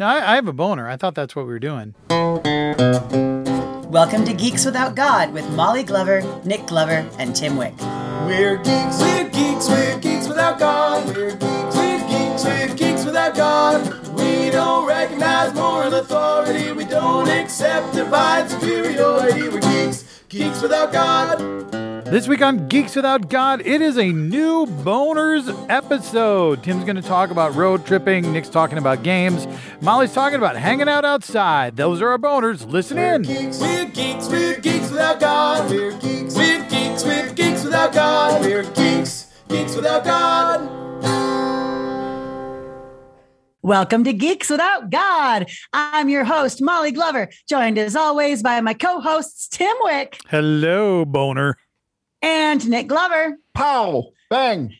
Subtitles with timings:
[0.00, 0.88] No, I, I have a boner.
[0.88, 1.94] I thought that's what we were doing.
[3.90, 7.74] Welcome to Geeks Without God with Molly Glover, Nick Glover, and Tim Wick.
[8.24, 11.06] We're geeks, we're geeks, we're geeks without God.
[11.06, 14.08] We're geeks, we're geeks, we're geeks without God.
[14.18, 16.72] We don't recognize moral authority.
[16.72, 19.50] We don't accept divine superiority.
[19.50, 21.89] We're geeks, geeks without God.
[22.10, 26.60] This week on Geeks Without God, it is a new boners episode.
[26.64, 28.32] Tim's going to talk about road tripping.
[28.32, 29.46] Nick's talking about games.
[29.80, 31.76] Molly's talking about hanging out outside.
[31.76, 32.68] Those are our boners.
[32.68, 33.22] Listen in.
[33.22, 35.70] Geeks, we're geeks, we're geeks without God.
[35.70, 38.40] We're geeks, we're geeks, we're geeks without God.
[38.40, 40.68] We're geeks, geeks without God.
[43.62, 45.48] Welcome to Geeks Without God.
[45.72, 51.04] I'm your host, Molly Glover, joined as always by my co hosts, Tim Wick Hello,
[51.04, 51.56] boner.
[52.22, 53.38] And Nick Glover.
[53.54, 54.12] Pow!
[54.28, 54.74] Bang!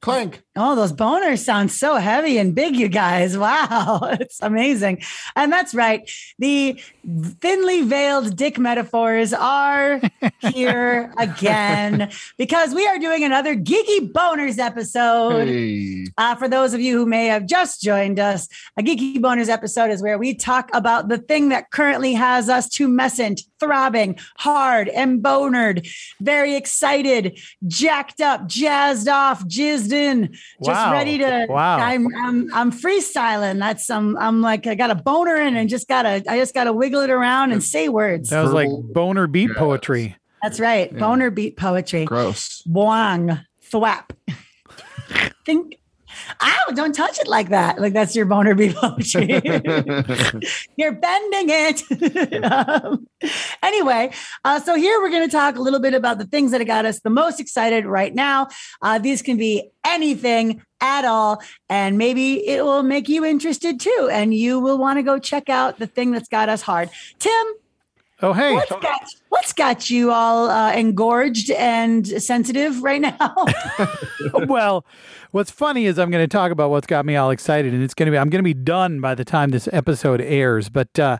[0.00, 0.42] Clank!
[0.56, 3.36] Oh, those boners sound so heavy and big, you guys.
[3.50, 5.02] Wow, it's amazing.
[5.34, 6.08] And that's right.
[6.38, 6.80] The
[7.40, 10.00] thinly veiled dick metaphors are
[10.52, 15.48] here again because we are doing another Geeky Boners episode.
[15.48, 16.06] Hey.
[16.18, 19.90] Uh, for those of you who may have just joined us, a Geeky Boners episode
[19.90, 25.22] is where we talk about the thing that currently has us tumescent, throbbing, hard, and
[25.22, 25.86] bonered,
[26.20, 30.92] very excited, jacked up, jazzed off, jizzed in, just Wow.
[30.92, 31.46] ready to.
[31.48, 31.78] Wow.
[31.78, 33.58] I'm, I'm I'm freestyling.
[33.58, 36.72] That's um, I'm like I got a boner in and just gotta I just gotta
[36.72, 38.30] wiggle it around and say words.
[38.30, 39.56] That was like boner beat jazz.
[39.56, 40.16] poetry.
[40.42, 40.90] That's right.
[40.92, 40.98] Yeah.
[40.98, 42.04] Boner beat poetry.
[42.04, 42.62] Gross.
[42.62, 44.10] Boing, thwap.
[45.44, 45.79] Think,
[46.40, 47.80] ow, don't touch it like that.
[47.80, 49.28] Like that's your boner poetry.
[50.76, 51.82] You're bending it.
[52.50, 53.06] Um,
[53.62, 54.10] anyway,
[54.44, 56.66] uh, so here we're going to talk a little bit about the things that have
[56.66, 58.48] got us the most excited right now.
[58.82, 64.08] Uh, these can be anything at all, and maybe it will make you interested too,
[64.10, 66.90] and you will want to go check out the thing that's got us hard.
[67.18, 67.46] Tim,
[68.22, 68.54] Oh, hey.
[68.54, 73.34] what's got what's got you all uh, engorged and sensitive right now?
[74.46, 74.84] well,
[75.30, 77.94] what's funny is I'm going to talk about what's got me all excited, and it's
[77.94, 80.68] going to be I'm going to be done by the time this episode airs.
[80.68, 81.18] But uh,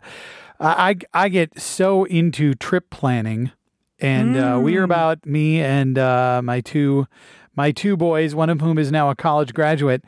[0.59, 3.51] I I get so into trip planning,
[3.99, 7.07] and uh, we are about me and uh, my two
[7.55, 10.03] my two boys, one of whom is now a college graduate,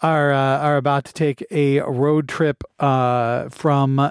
[0.00, 4.10] are uh, are about to take a road trip uh, from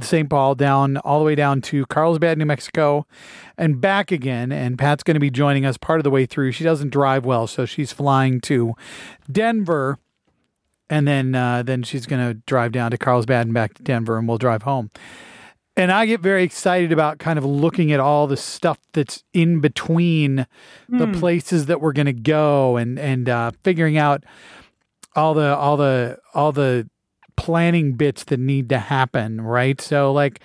[0.00, 0.28] St.
[0.28, 3.06] Paul down all the way down to Carlsbad, New Mexico,
[3.56, 4.52] and back again.
[4.52, 6.52] And Pat's going to be joining us part of the way through.
[6.52, 8.74] She doesn't drive well, so she's flying to
[9.30, 9.98] Denver,
[10.90, 14.18] and then uh, then she's going to drive down to Carlsbad and back to Denver,
[14.18, 14.90] and we'll drive home.
[15.76, 19.60] And I get very excited about kind of looking at all the stuff that's in
[19.60, 20.44] between
[20.88, 24.24] the places that we're going to go, and and uh, figuring out
[25.14, 26.88] all the all the all the
[27.38, 29.80] planning bits that need to happen, right?
[29.80, 30.40] So like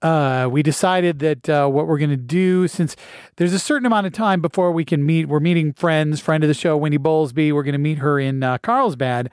[0.00, 2.94] uh we decided that uh what we're going to do since
[3.34, 6.48] there's a certain amount of time before we can meet we're meeting friends friend of
[6.48, 9.28] the show Wendy Bowlesby we're going to meet her in uh, Carlsbad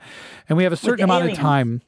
[0.48, 1.38] and we have a certain amount aliens.
[1.38, 1.82] of time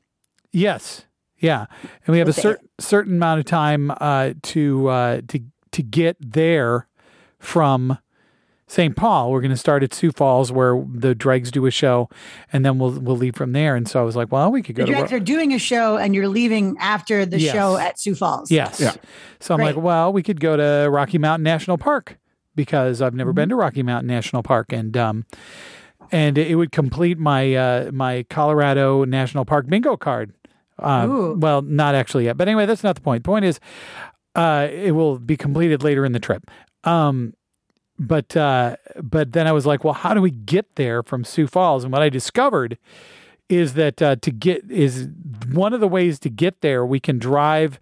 [0.53, 1.07] yes
[1.39, 1.67] yeah
[2.07, 5.41] and we have With a cer- certain amount of time uh to uh to
[5.73, 6.87] to get there
[7.41, 7.99] from
[8.69, 8.95] St.
[8.95, 9.33] Paul.
[9.33, 12.09] We're going to start at Sioux Falls where the Dregs do a show,
[12.53, 13.75] and then we'll we'll leave from there.
[13.75, 14.97] And so I was like, well, we could go the to.
[14.99, 17.55] director doing a show and you're leaving after the Yes.
[17.55, 18.51] show at Sioux Falls.
[18.51, 18.79] Yes.
[18.79, 18.95] Yeah.
[19.41, 22.19] So I'm like, well, we could go to Rocky Mountain National Park
[22.55, 23.37] because I've never Mm-hmm.
[23.37, 25.25] been to Rocky Mountain National Park, and um,
[26.13, 30.33] and it would complete my uh my Colorado National Park bingo card.
[30.79, 33.25] Uh, well, not actually yet, but anyway, that's not the point.
[33.25, 33.59] The point is,
[34.37, 36.49] uh, it will be completed later in the trip.
[36.85, 37.35] Um,
[37.99, 41.47] but uh, but then I was like, well, how do we get there from Sioux
[41.47, 41.85] Falls?
[41.85, 42.79] And what I discovered
[43.49, 45.09] is that uh, to get is
[45.53, 46.85] one of the ways to get there.
[46.85, 47.81] We can drive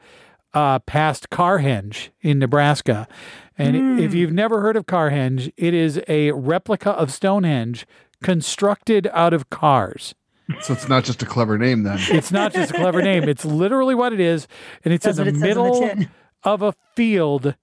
[0.55, 3.07] uh, past Carhenge in Nebraska,
[3.59, 3.99] and Hmm.
[3.99, 7.87] if you've never heard of Carhenge, it is a replica of Stonehenge
[8.23, 10.15] constructed out of cars.
[10.63, 11.99] So it's not just a clever name then.
[12.11, 14.47] It's not just a clever name; it's literally what it is,
[14.85, 16.07] and it's That's in the it says on the middle
[16.45, 17.55] of a field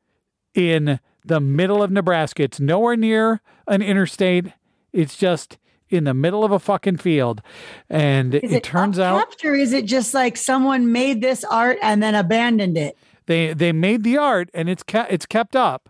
[0.53, 2.43] in the middle of Nebraska.
[2.43, 4.47] It's nowhere near an interstate.
[4.91, 5.57] It's just
[5.89, 7.41] in the middle of a fucking field.
[7.89, 11.43] And Is it, it, turns out upkept, or is it just like someone made this
[11.43, 12.97] art and then abandoned it?
[13.25, 15.89] they they made the art and it's kept it's kept up.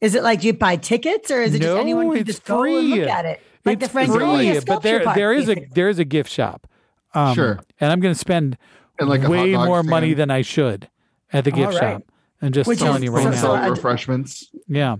[0.00, 2.44] Is it like you buy tickets or is it No, just anyone can it's just
[2.44, 3.40] go and look at it?
[3.64, 6.30] Like it's the free, Franconia but there Park, there is a there is a gift
[6.30, 6.66] shop.
[7.14, 7.60] Um, Sure.
[7.80, 8.56] And I'm going to spend
[9.00, 10.88] like way dog more money than I should
[11.32, 11.94] at the gift All right.
[11.94, 12.02] shop.
[12.40, 13.34] And just Which telling is- you right so- now.
[13.36, 14.48] so Selling I- refreshments.
[14.68, 14.96] Yeah.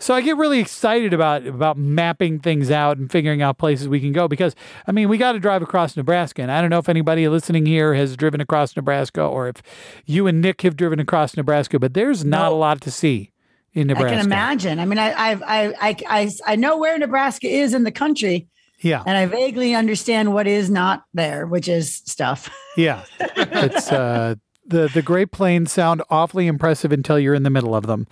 [0.00, 4.00] So I get really excited about about mapping things out and figuring out places we
[4.00, 4.56] can go because
[4.88, 7.64] I mean, we got to drive across Nebraska and I don't know if anybody listening
[7.66, 9.62] here has driven across Nebraska or if
[10.04, 12.56] you and Nick have driven across Nebraska, but there's not No.
[12.56, 13.30] a lot to see
[13.72, 14.14] in Nebraska.
[14.14, 14.78] I can imagine.
[14.80, 18.48] I mean, I, I've, I, I, I, I know where Nebraska is in the country,
[18.80, 19.04] Yeah.
[19.06, 22.50] and I vaguely understand what is not there, which is stuff.
[22.76, 23.04] Yeah.
[23.20, 24.34] It's uh
[24.70, 28.06] the the Great Plains sound awfully impressive until you're in the middle of them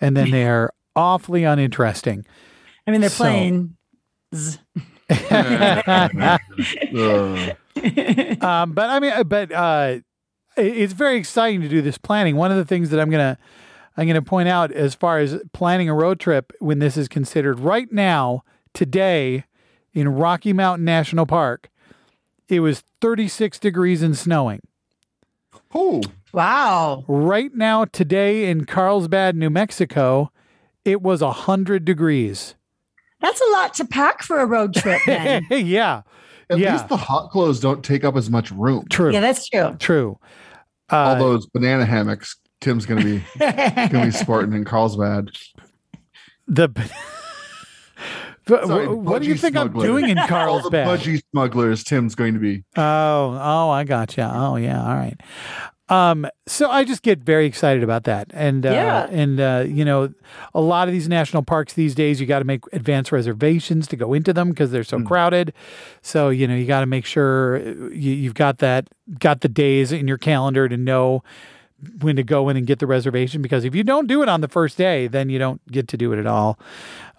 [0.00, 2.24] and then they're awfully uninteresting.
[2.86, 3.76] I mean, they're So- playing.
[4.34, 4.58] z-
[8.40, 9.98] um, but I mean, uh, but uh,
[10.56, 12.36] it's very exciting to do this planning.
[12.36, 13.38] One of the things that I'm gonna
[13.96, 17.60] I'm gonna point out as far as planning a road trip when this is considered
[17.60, 19.44] right now today
[19.92, 21.70] in Rocky Mountain National Park,
[22.48, 24.60] it was 36 degrees and snowing.
[25.74, 27.04] Oh, wow.
[27.08, 30.30] Right now today in Carlsbad, New Mexico,
[30.84, 32.54] it was 100 degrees.
[33.20, 35.46] That's a lot to pack for a road trip, then.
[35.50, 36.02] yeah,
[36.50, 36.72] at Yeah.
[36.72, 38.84] least the hot clothes don't take up as much room.
[38.90, 39.76] true, yeah, that's true.
[39.78, 40.18] true.
[40.92, 45.30] Uh, All those banana hammocks Tim's gonna be gonna be sporting in Carlsbad.
[46.46, 46.90] the But
[48.46, 49.82] Sorry, wh- what do you think smuggler.
[49.82, 50.86] I'm doing in All the Carlsbad?
[51.00, 52.64] budgie smugglers Tim's going to be.
[52.76, 54.22] Oh, oh, I got you.
[54.24, 54.80] Oh, yeah.
[54.82, 55.18] All right.
[55.90, 59.06] Um, so I just get very excited about that, and uh, Yeah.
[59.10, 60.14] and uh, you know,
[60.54, 63.96] a lot of these national parks these days, you got to make advance reservations to
[63.96, 65.52] go into them because they're so crowded.
[66.00, 67.60] So you know, you got to make sure uh,
[67.90, 68.88] you, you've got that
[69.18, 71.22] got the days in your calendar to know
[72.00, 74.40] when to go in and get the reservation because if you don't do it on
[74.40, 76.58] the first day, then you don't get to do it at all.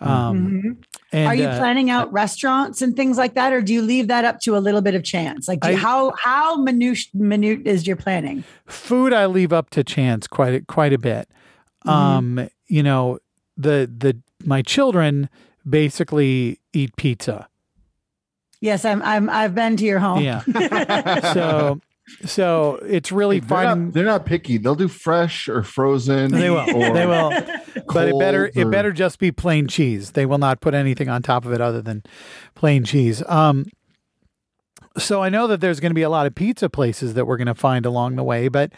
[0.01, 0.77] Um,
[1.11, 4.07] and, Are you uh, planning out restaurants and things like that, or do you leave
[4.07, 5.47] that up to a little bit of chance?
[5.47, 8.43] Like, do you- how how minute minute is your planning?
[8.65, 11.29] food I leave up to chance quite a, quite a bit.
[11.85, 13.19] Um, you know,
[13.55, 15.29] the the my children
[15.67, 17.47] basically eat pizza.
[18.61, 20.21] Yes, I'm I'm I've been to your home.
[20.23, 20.41] Yeah.
[21.33, 21.79] so
[22.25, 24.57] so it's really They're finding not, they're not picky.
[24.57, 26.31] They'll do fresh or frozen.
[26.31, 26.69] they will.
[26.69, 27.31] or They will.
[27.91, 30.11] But it better cold it better just be plain cheese.
[30.11, 32.03] They will not put anything on top of it other than
[32.53, 33.23] plain cheese.
[33.27, 33.65] Um
[34.97, 37.37] so I know that there's going to be a lot of pizza places that we're
[37.37, 38.71] going to find along the way, but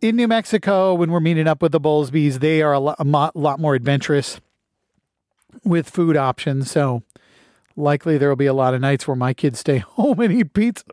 [0.00, 3.30] in New Mexico, when we're meeting up with the Bowlesbys, they are a lot, a
[3.38, 4.40] lot more adventurous
[5.64, 6.70] with food options.
[6.70, 7.02] So
[7.76, 10.52] likely there will be a lot of nights where my kids stay home and eat
[10.54, 10.84] pizza,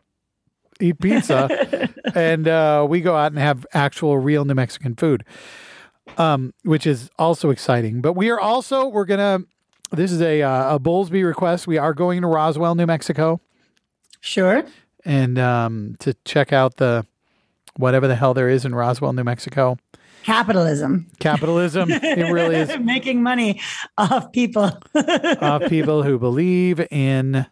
[0.80, 5.24] eat pizza, and uh, we go out and have actual real New Mexican food,
[6.18, 8.00] um, which is also exciting.
[8.00, 9.40] But we are also we're gonna.
[9.92, 11.66] This is a uh, a Bowlesby request.
[11.66, 13.40] We are going to Roswell, New Mexico,
[14.20, 14.64] Sure.
[15.04, 17.06] and um, to check out the
[17.76, 19.76] whatever the hell there is in Roswell, New Mexico.
[20.24, 21.06] Capitalism.
[21.20, 21.88] Capitalism.
[21.88, 23.60] it really is making money
[23.96, 24.72] off people.
[24.94, 27.46] of people who believe in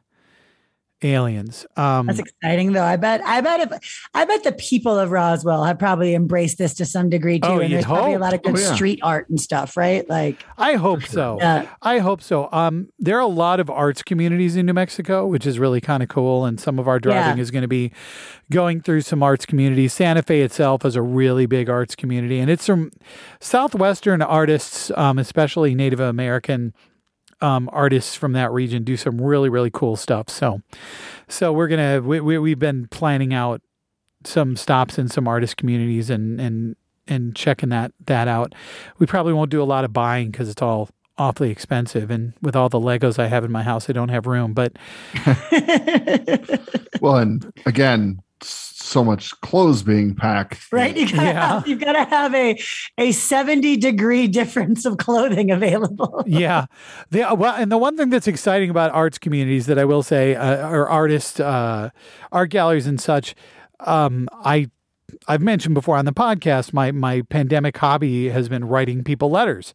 [1.05, 1.67] aliens.
[1.77, 2.83] Um, That's exciting, though.
[2.83, 3.21] I bet.
[3.25, 7.11] I bet if I bet the people of Roswell have probably embraced this to some
[7.11, 7.47] degree too.
[7.49, 8.75] Oh, and you'd there's probably a lot of good Oh, yeah.
[8.75, 10.09] street art and stuff, right?
[10.09, 11.39] Like, I hope so.
[11.41, 11.69] Yeah.
[11.83, 12.49] I hope so.
[12.53, 16.03] Um, there are a lot of arts communities in New Mexico, which is really kind
[16.03, 16.45] of cool.
[16.45, 17.43] And some of our driving Yeah.
[17.43, 17.93] is going to be
[18.51, 19.93] going through some arts communities.
[19.93, 22.91] Santa Fe itself is a really big arts community, and it's from
[23.41, 26.73] southwestern artists, um, especially Native American
[27.45, 30.31] um, artists from that region, do some really really cool stuff.
[30.31, 30.63] So,
[31.29, 33.61] so we're gonna we, we we've been planning out
[34.25, 36.77] some stops in some artist communities and and
[37.07, 38.55] and checking that that out.
[38.99, 42.57] We probably won't do a lot of buying because it's all awfully expensive, and with
[42.57, 44.55] all the Legos I have in my house, I don't have room.
[44.55, 44.73] But
[47.03, 48.23] Well, and again,
[48.85, 50.71] so much clothes being packed.
[50.73, 50.97] right?
[50.97, 51.49] You gotta Yeah.
[51.55, 52.59] have, you've got to have a
[52.99, 56.23] a seventy degree difference of clothing available.
[56.27, 56.67] yeah,
[57.11, 60.35] the well, and the one thing that's exciting about arts communities that I will say,
[60.35, 61.91] uh, or artists, uh,
[62.31, 63.35] art galleries and such,
[63.81, 64.71] um, I.
[65.29, 69.73] I've mentioned before on the podcast, my my pandemic hobby has been writing people letters,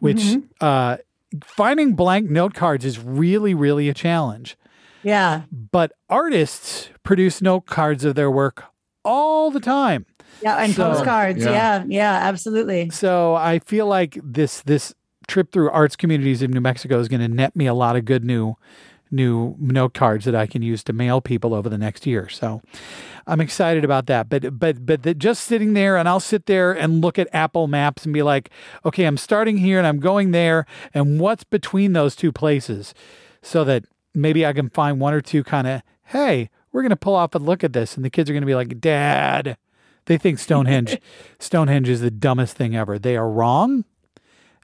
[0.00, 0.98] which uh,
[1.44, 4.56] finding blank note cards is really, really a challenge.
[5.06, 8.64] Yeah, But artists produce note cards of their work
[9.04, 10.04] all the time.
[10.42, 11.44] yeah, and So- postcards.
[11.44, 11.52] Yeah.
[11.52, 12.90] Yeah, yeah, absolutely.
[12.90, 14.94] So I feel like this this
[15.28, 18.04] trip through arts communities in New Mexico is going to net me a lot of
[18.04, 18.56] good new
[19.10, 22.28] new note cards that I can use to mail people over the next year.
[22.28, 22.60] So
[23.28, 24.28] I'm excited about that.
[24.28, 27.68] But but but the, just sitting there and I'll sit there and look at Apple
[27.68, 28.50] Maps and be like,
[28.84, 32.92] okay, I'm starting here and I'm going there, and what's between those two places,
[33.42, 33.84] so that
[34.16, 37.34] maybe I can find one or two kind of hey, we're going to pull off
[37.34, 39.56] and look at this, and the kids are going to be like, Dad.
[40.06, 40.98] They think Stonehenge
[41.40, 42.96] Stonehenge is the dumbest thing ever.
[42.98, 43.84] They are wrong.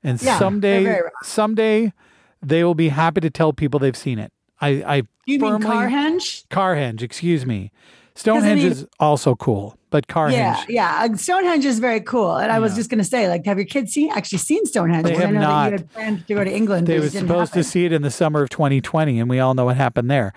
[0.04, 1.10] And Yeah, someday wrong.
[1.24, 1.92] someday
[2.40, 4.32] they will be happy to tell people they've seen it.
[4.60, 6.46] I I You mean Carhenge?
[6.48, 7.72] Carhenge, excuse me.
[8.14, 11.14] Stonehenge mean- is also cool, but Carhenge Yeah, yeah.
[11.14, 12.36] Stonehenge is very cool.
[12.36, 15.04] And I was just going to say, like, have your kids seen actually seen Stonehenge?
[15.04, 15.64] They Because I have know that not.
[15.66, 16.86] you had planned to go to England.
[16.86, 19.38] they were it didn't supposed to see it in the summer of 2020 and we
[19.40, 20.32] all know what happened there.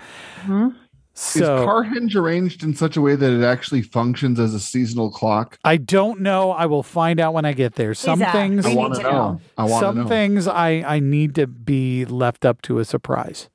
[0.45, 0.69] Mhm.
[0.71, 0.75] is
[1.21, 5.57] So Carhenge arranged in such a way that it actually functions as a seasonal clock?
[5.63, 6.51] I don't know.
[6.51, 7.93] I will find out when I get there.
[7.93, 8.33] Some Exact.
[8.35, 9.11] things I want to to know.
[9.11, 9.41] know.
[9.57, 10.07] I want to some know.
[10.07, 13.49] things I I need to be left up to a surprise.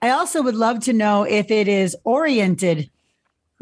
[0.00, 2.90] I also would love to know if it is oriented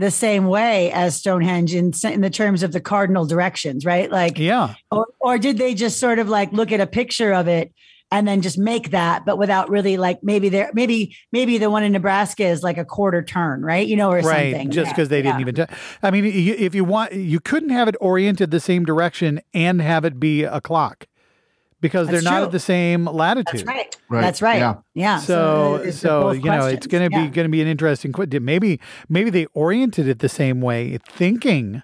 [0.01, 4.11] the same way as Stonehenge in, in the terms of the cardinal directions, right?
[4.11, 4.75] Like, Yeah.
[4.91, 7.73] or, or did they just sort of like look at a picture of it
[8.13, 11.85] and then just make that, but without really like maybe there, maybe maybe the one
[11.85, 13.87] in Nebraska is like a quarter turn, right?
[13.87, 14.71] You know, or right something.
[14.73, 15.41] just Yeah, because they didn't yeah.
[15.43, 18.85] even t- i mean you, if you want you couldn't have it oriented the same
[18.85, 21.07] direction and have it be a clock
[21.81, 22.47] because That's they're not true.
[22.47, 23.97] at the same latitude That's right.
[24.09, 24.21] Right.
[24.23, 24.59] That's right.
[24.59, 24.75] Yeah.
[24.95, 25.19] Yeah.
[25.19, 27.29] so it's- they're so you know it's going to be Yeah.
[27.29, 31.83] going to be an interesting que- maybe maybe they oriented it the same way thinking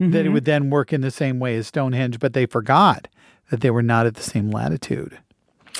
[0.00, 0.32] that it Mhm.
[0.32, 3.08] would then work in the same way as stonehenge but they forgot
[3.50, 5.18] that they were not at the same latitude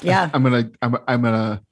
[0.03, 0.31] yeah.
[0.35, 1.63] I'm gonna I'm, I'm gonna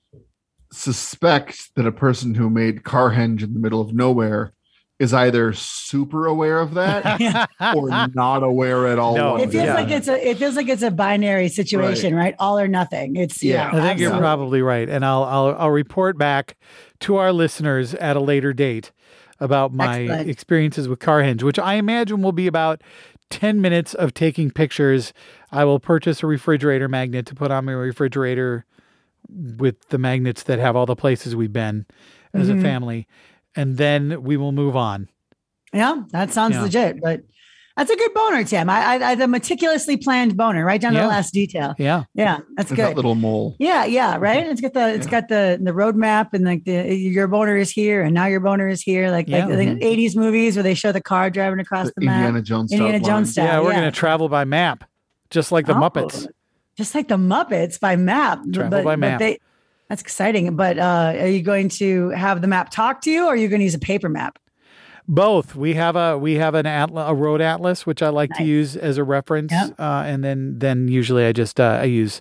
[0.72, 4.52] suspect that a person who made Carhenge in the middle of nowhere
[4.98, 9.14] is either super aware of that or not aware at all.
[9.14, 9.74] No, It feels Yeah.
[9.74, 12.34] like it's a it feels like it's a binary situation, right?
[12.38, 13.16] All or nothing.
[13.16, 13.70] It's yeah.
[13.72, 13.78] Yeah.
[13.78, 16.56] I think you're probably right, and I'll I'll I'll report back
[17.00, 18.90] to our listeners at a later date
[19.38, 20.30] about my Excellent.
[20.30, 22.80] experiences with Carhenge, which I imagine will be about
[23.28, 25.12] ten minutes of taking pictures.
[25.52, 28.64] I will purchase a refrigerator magnet to put on my refrigerator
[29.28, 31.84] with the magnets that have all the places we've been
[32.32, 32.58] as Mhm.
[32.60, 33.06] a family,
[33.56, 35.08] and then we will move on.
[35.72, 36.62] Yeah, that sounds Yeah.
[36.62, 37.00] legit.
[37.02, 37.22] But
[37.76, 38.70] that's a good boner, Tim.
[38.70, 41.74] I, I, I the meticulously planned boner, right down to the last detail.
[41.78, 42.96] Yeah, Yeah, that's There's that good.
[42.96, 43.54] little mole.
[43.58, 44.46] Yeah, yeah, right.
[44.46, 48.00] It's got the it's got the the roadmap and like the your boner is here
[48.02, 49.10] and now your boner is here.
[49.10, 49.46] Like Yeah.
[49.46, 52.16] like the eighties movies where they show the car driving across The the, map.
[52.16, 52.72] Indiana Jones.
[52.72, 53.44] Indiana Jones style.
[53.44, 53.80] yeah, we're yeah.
[53.80, 54.84] gonna travel by map,
[55.28, 56.26] just like the Oh, Muppets.
[56.78, 58.40] Just like the Muppets by map.
[58.52, 59.18] Travel but, by but map.
[59.18, 59.38] they-
[59.88, 60.56] that's exciting.
[60.56, 63.48] But uh, are you going to have the map talk to you or are you
[63.48, 64.38] going to use a paper map?
[65.08, 65.54] Both.
[65.54, 68.74] We have a we have an atlas, a road atlas, which I like to use
[68.76, 69.78] as a reference, Yep.
[69.78, 72.20] uh, and then then usually I just uh, I use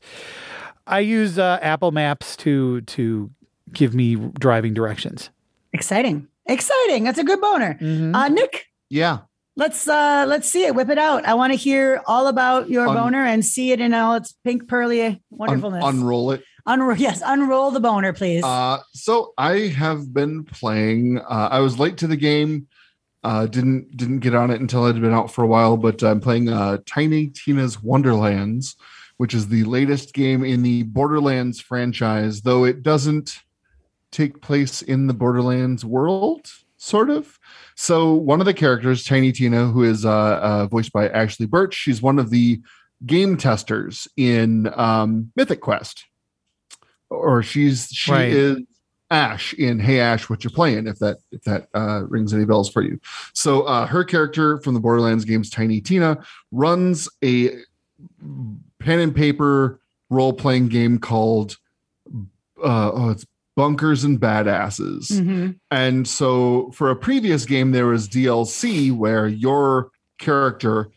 [0.85, 3.31] I use uh, Apple Maps to to
[3.73, 5.31] give me driving directions.
[5.73, 6.27] Exciting.
[6.45, 7.03] Exciting.
[7.05, 7.75] That's a good boner.
[7.81, 8.15] Mhm.
[8.15, 9.21] Uh, Nick, Yeah.
[9.55, 10.75] let's uh let's see it.
[10.75, 11.25] Whip it out.
[11.25, 14.35] I want to hear all about your Un- boner and see it in all its
[14.43, 15.83] pink pearly Un- wonderfulness.
[15.83, 16.43] unroll it.
[16.67, 18.43] Unro- yes, unroll the boner, please.
[18.43, 21.19] Uh, so I have been playing.
[21.19, 22.67] Uh, I was late to the game.
[23.23, 25.77] Uh, didn't didn't get on it until it had been out for a while.
[25.77, 28.75] But I'm playing uh, Tiny Tina's Wonderlands,
[29.17, 32.41] which is the latest game in the Borderlands franchise.
[32.41, 33.39] Though it doesn't
[34.11, 37.39] take place in the Borderlands world, sort of.
[37.75, 41.75] So one of the characters, Tiny Tina, who is uh, uh, voiced by Ashly Burch,
[41.75, 42.61] she's one of the
[43.05, 46.05] game testers in um, Mythic Quest,
[47.15, 48.31] or she's she Right.
[48.31, 48.57] is
[49.11, 50.87] Ash in Hey Ash, what you're playing?
[50.87, 52.99] If that if that uh, rings any bells for you.
[53.33, 56.17] So uh, her character from the Borderlands games, Tiny Tina,
[56.51, 57.51] runs a
[58.79, 59.79] pen and paper
[60.09, 61.57] role playing game called
[62.63, 65.11] uh, oh, it's Bunkers and Badasses.
[65.11, 65.55] Mhm.
[65.71, 70.89] And so for a previous game, there was DLC where your character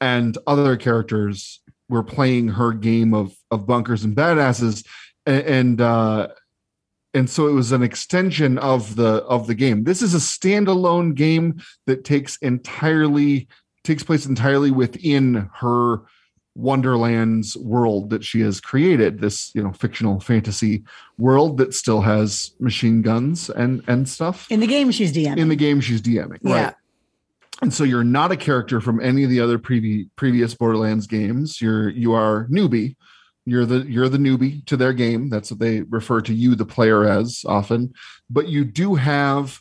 [0.00, 4.84] and other characters were playing her game of of bunkers and badasses,
[5.26, 6.28] and uh,
[7.14, 9.84] and so it was an extension of the of the game.
[9.84, 13.48] This is a standalone game that takes entirely
[13.84, 16.02] takes place entirely within her
[16.54, 19.20] Wonderland's world that she has created.
[19.20, 20.84] This you know fictional fantasy
[21.18, 25.36] world that still has machine guns and and stuff In the game, she's DM.
[25.36, 26.64] in the game she's DMing, Yeah.
[26.66, 26.74] right?
[27.60, 31.60] And so you're not a character from any of the other previ- previous Borderlands games.
[31.60, 32.96] You're you are newbie.
[33.44, 35.28] You're the you're the newbie to their game.
[35.28, 37.92] That's what they refer to you, the player, as often.
[38.30, 39.58] But you do have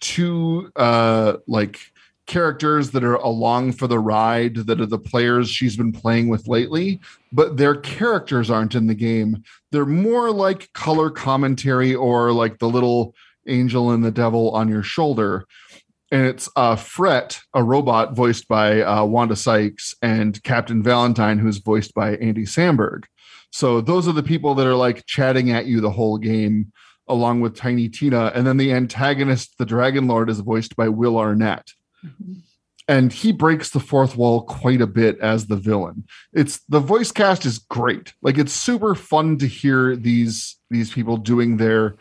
[0.00, 1.80] two uh like
[2.26, 6.48] characters that are along for the ride that are the players she's been playing with
[6.48, 6.98] lately
[7.32, 12.68] but their characters aren't in the game they're more like color commentary or like the
[12.68, 13.14] little
[13.46, 15.46] angel and the devil on your shoulder
[16.10, 21.58] and it's uh, Fret, a robot voiced by uh, Wanda Sykes, and Captain Valentine, who's
[21.58, 23.04] voiced by Andy Samberg.
[23.54, 26.72] So those are the people that are like chatting at you the whole game,
[27.06, 28.32] along with Tiny Tina.
[28.34, 31.70] And then the antagonist, the Dragon Lord, is voiced by Will Arnett.
[32.88, 36.04] and he breaks the fourth wall quite a bit as the villain.
[36.32, 38.12] It's the voice cast is great.
[38.22, 41.94] Like it's super fun to hear these these people doing their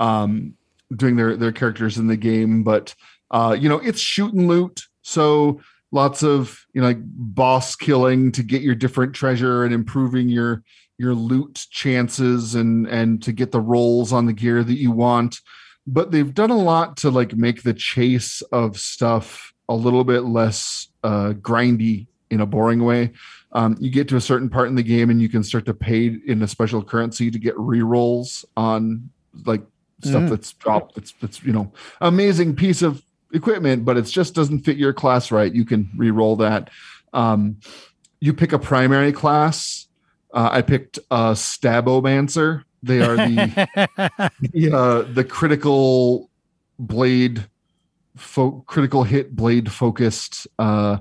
[0.00, 0.54] um
[0.96, 2.96] doing their their characters in the game, but
[3.30, 4.82] uh you know, it's shoot and loot.
[5.02, 5.60] So
[5.92, 10.64] lots of, you know, like boss killing to get your different treasure and improving your
[10.98, 15.40] your loot chances and and to get the rolls on the gear that you want.
[15.86, 20.20] But they've done a lot to like make the chase of stuff a little bit
[20.22, 23.12] less uh, grindy in a boring way.
[23.52, 25.74] Um, you get to a certain part in the game and you can start to
[25.74, 29.08] pay in a special currency to get re-rolls on
[29.44, 29.62] like
[30.02, 30.30] stuff Mm.
[30.30, 30.94] that's dropped.
[30.96, 35.30] That's that's you know amazing piece of equipment, but it just doesn't fit your class
[35.30, 35.52] right.
[35.54, 36.70] You can re-roll that.
[37.12, 37.58] Um,
[38.20, 39.85] you pick a primary class.
[40.36, 42.62] Uh, I picked a Stabbomancer.
[42.82, 46.30] They are the the, uh, the critical
[46.78, 47.46] blade
[48.16, 50.98] fo- critical hit blade focused uh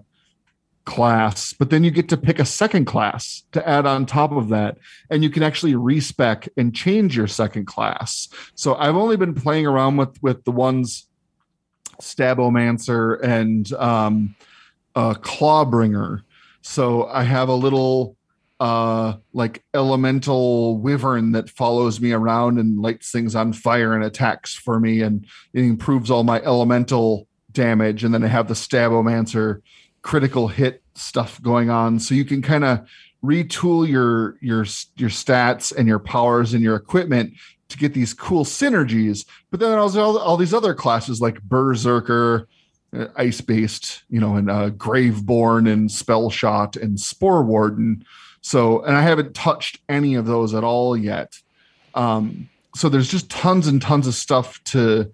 [0.85, 1.51] class.
[1.51, 4.77] But then you get to pick a second class to add on top of that
[5.09, 8.29] and you can actually respec and change your second class.
[8.53, 11.07] So i've only been playing around with with the ones
[12.01, 14.35] stabbomancer and um
[14.95, 16.21] uh clawbringer.
[16.61, 18.15] So i have a little
[18.59, 24.55] uh like elemental wyvern that follows me around and lights things on fire and attacks
[24.55, 28.03] for me and it improves all my elemental damage.
[28.03, 29.61] And then i have the stabbomancer
[30.03, 31.99] critical hit stuff going on.
[31.99, 32.87] So you can kind of
[33.23, 34.65] retool your your
[34.97, 37.33] your stats and your powers and your equipment
[37.69, 39.25] to get these cool synergies.
[39.49, 42.47] But then also all, all these other classes like berserker
[42.95, 48.05] uh, ice based you know and uh graveborn and spell shot and spore warden
[48.45, 51.33] so, and I haven't touched any of those at all yet.
[51.95, 55.11] Um, so there's just tons and tons of stuff to,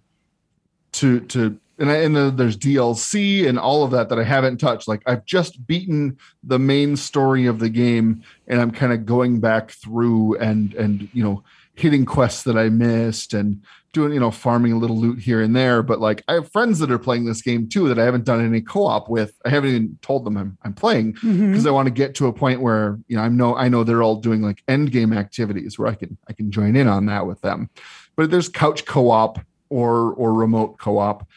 [0.91, 4.57] to, to, and, I, and the, there's DLC and all of that that I haven't
[4.57, 4.85] touched.
[4.85, 9.39] Like I've just beaten the main story of the game, and I'm kind of going
[9.39, 11.41] back through and and you know
[11.81, 13.61] hitting quests that I missed and
[13.93, 15.83] doing you know farming a little loot here and there.
[15.83, 18.43] But like I have friends that are playing this game too that I haven't done
[18.43, 19.33] any co-op with.
[19.45, 21.13] I haven't even told them I'm I'm playing
[21.51, 23.83] because I want to get to a point where you know I know I know
[23.83, 27.05] they're all doing like end game activities where I can I can join in on
[27.07, 27.69] that with them.
[28.15, 31.27] But there's couch co-op or or remote co-op,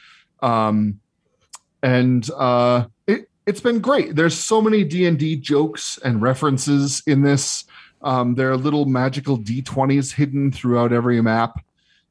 [0.40, 1.00] um,
[1.82, 4.16] and uh, it it's been great.
[4.16, 7.64] There's so many D and D jokes and references in this.
[8.04, 11.64] Um, there are little magical D20s hidden throughout every map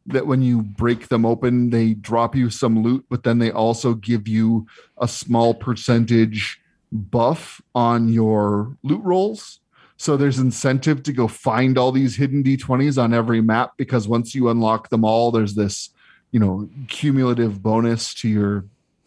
[0.07, 3.93] that when you break them open, they drop you some loot, but then they also
[3.93, 6.59] give you a small percentage
[6.91, 9.59] buff on your loot rolls.
[9.95, 14.35] So there's incentive to go find all these hidden D20s on every map because once
[14.35, 15.91] you unlock them all, there's this,
[16.31, 18.65] you know, cumulative bonus to your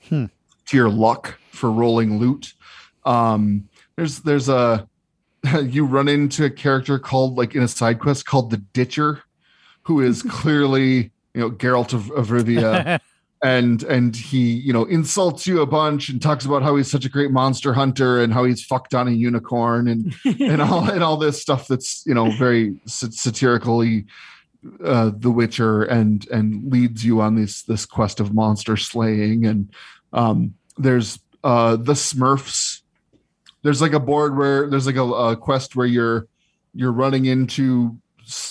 [0.09, 0.27] Hmm.
[0.67, 2.55] to your luck for rolling loot.
[3.05, 4.89] Um, there's there's a
[5.63, 9.23] you run into a character called like in a side quest called the Ditcher,
[9.83, 13.01] who is clearly you know Geralt of, of Rivia.
[13.43, 17.05] And and he you know insults you a bunch and talks about how he's such
[17.05, 21.05] a great monster hunter and how he's fucked on a unicorn and and all and
[21.05, 24.07] all this stuff that's you know very sa- satirically
[24.83, 29.45] uh the witcher and and leads you on this this quest of monster slaying.
[29.45, 29.71] And
[30.15, 32.81] um there's uh the smurfs
[33.67, 36.29] there's like a board where there's like a, a quest where you're
[36.73, 37.99] you're running into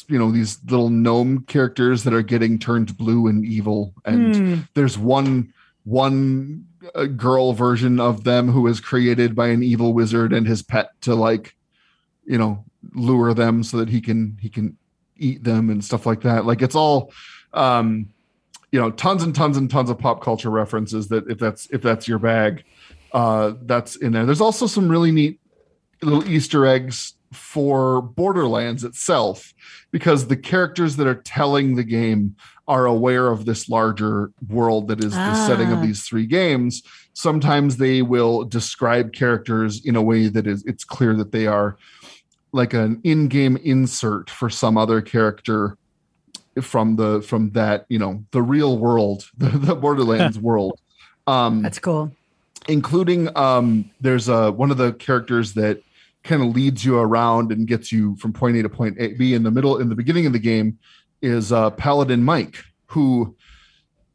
[0.07, 3.93] you know these little gnome characters that are getting turned blue and evil.
[4.03, 4.59] And Hmm.
[4.73, 5.53] there's one
[5.85, 10.61] one uh, girl version of them who is created by an evil wizard and his
[10.61, 11.55] pet to like
[12.25, 14.77] you know lure them so that he can he can
[15.15, 16.45] eat them and stuff like that.
[16.45, 17.13] Like it's all
[17.53, 18.09] um
[18.71, 21.81] you know tons and tons and tons of pop culture references that if that's if
[21.81, 22.65] that's your bag
[23.15, 25.39] uh that's in there there's also some really neat
[26.03, 29.53] little easter eggs for borderlands itself
[29.91, 32.35] because the characters that are telling the game
[32.67, 35.81] are aware of this larger world that is the setting of Ah.
[35.81, 41.13] these three games sometimes they will describe characters in a way that is it's clear
[41.15, 41.77] that they are
[42.51, 45.77] like an in-game insert for some other character
[46.61, 50.79] from the from that you know the real world the, the borderlands world
[51.27, 52.11] um That's cool.
[52.67, 55.81] Including um there's a one of the characters that
[56.23, 59.33] kind of leads you around and gets you from point A to point A, B
[59.33, 60.79] in the middle in the beginning of the game
[61.21, 63.35] is uh Paladin Mike who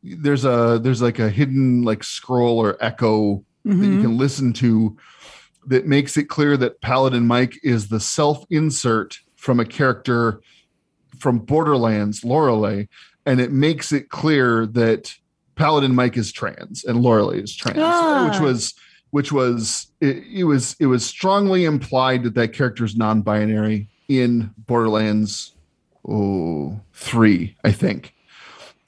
[0.03, 4.01] there's a there's like a hidden like scroll or echo that you Mhm.
[4.01, 4.97] can listen to
[5.67, 10.41] that makes it clear that Paladin Mike is the self insert from a character
[11.19, 12.87] from Borderlands, Lorelei,
[13.27, 15.15] and it makes it clear that
[15.57, 18.29] Paladin Mike is trans and Lorelei is trans, Ah.
[18.31, 18.75] which was
[19.11, 24.51] which was it, it was it was strongly implied that that character is non-binary in
[24.67, 25.55] Borderlands
[26.09, 28.15] oh, 3, I think.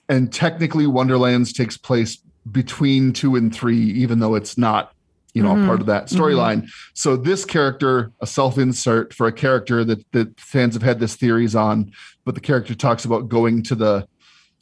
[0.09, 2.18] And technically Wonderlands takes place
[2.51, 4.92] between 2 and 3 even though it's not
[5.35, 5.66] you know Mhm.
[5.66, 6.68] part of that storyline.
[6.94, 11.55] So this character, a self-insert for a character that that fans have had this theories
[11.55, 11.90] on,
[12.25, 14.07] but the character talks about going to the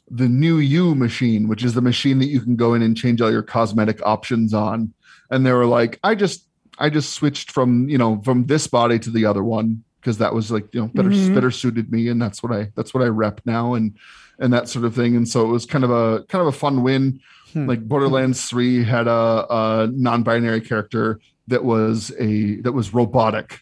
[0.09, 3.21] the new you machine, which is the machine that you can go in and change
[3.21, 4.93] all your cosmetic options on.
[5.29, 6.45] And they were like, I just
[6.79, 10.33] I just switched from, you know, from this body to the other one because that
[10.33, 11.33] was like, you know, better Mhm.
[11.35, 13.93] better suited me and that's what I that's what I rep now and
[14.39, 15.15] and that sort of thing.
[15.15, 17.19] And so it was kind of a kind of a fun win.
[17.53, 17.67] Hmm.
[17.67, 23.61] Like Borderlands 3 had a, a non-binary character that was a that was robotic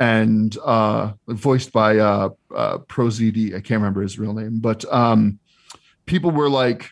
[0.00, 3.50] and uh voiced by uh uh ProZD.
[3.54, 5.38] I can't remember his real name, but um
[6.06, 6.90] people were like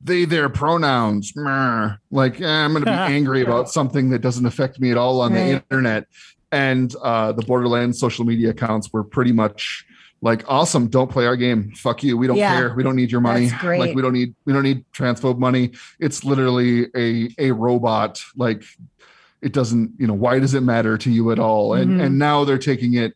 [0.00, 1.90] they their pronouns meh.
[2.10, 5.20] like eh, i'm going to be angry about something that doesn't affect me at all
[5.20, 5.40] on the
[5.70, 6.06] internet.
[6.52, 9.84] And uh the borderlands social media accounts were pretty much
[10.22, 11.72] like awesome don't play our game.
[11.74, 12.16] Fuck you.
[12.16, 12.54] We don't Yeah.
[12.54, 12.74] care.
[12.74, 13.50] We don't need your money.
[13.80, 15.72] Like we don't need we don't need transphobe money.
[15.98, 18.62] It's literally a a robot like
[19.42, 21.74] it doesn't you know why does it matter to you at all?
[21.74, 22.04] And Mhm.
[22.06, 23.14] and now they're taking it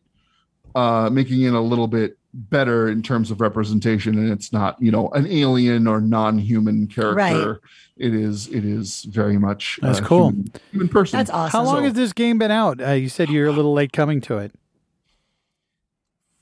[0.75, 4.91] uh making it a little bit better in terms of representation and it's not you
[4.91, 7.57] know an alien or non-human character Right.
[7.97, 10.29] it is it is very much That's a cool.
[10.29, 11.51] human, human person That's awesome.
[11.59, 12.79] How long So- has this game been out?
[12.81, 14.51] Uh, you said you're a little late coming to it.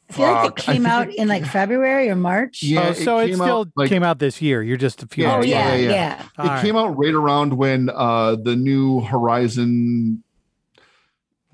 [0.10, 2.64] I feel like it came out it- in like February or March.
[2.64, 4.64] Yeah, oh, so it came still out, like- came out this year.
[4.64, 5.24] You're just a few.
[5.26, 5.84] Yeah, Oh months yeah, behind.
[5.84, 5.90] yeah.
[5.92, 6.24] yeah.
[6.38, 6.62] All it right.
[6.62, 10.24] came out right around when uh the new horizon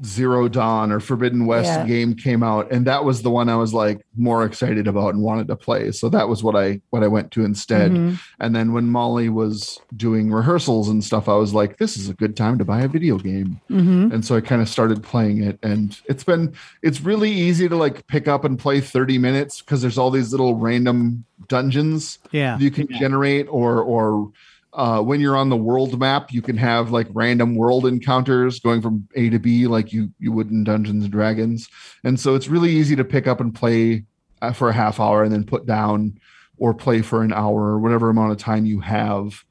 [0.04, 1.86] zero dawn or forbidden west Yeah.
[1.86, 5.22] game came out and that was the one i was like more excited about and
[5.22, 8.20] wanted to play so that was what i what i went to instead Mhm.
[8.40, 12.14] and then when molly was doing rehearsals and stuff i was like this is a
[12.16, 14.12] good time to buy a video game Mhm.
[14.12, 17.76] and so i kind of started playing it and it's been it's really easy to
[17.76, 22.58] like pick up and play 30 minutes because there's all these little random dungeons Yeah.
[22.58, 24.32] you can generate or or
[24.74, 28.82] uh, when you're on the world map you can have like random world encounters going
[28.82, 31.70] from a to b like you you would in dungeons and dragons.
[32.04, 34.06] And so it's really easy to pick up and play
[34.42, 36.20] uh, for a half hour and then put down
[36.58, 39.44] or play for an hour or whatever amount of time you have